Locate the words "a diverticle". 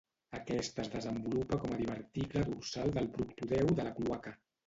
1.75-2.43